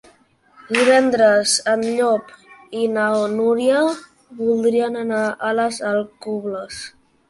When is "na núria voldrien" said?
2.95-5.03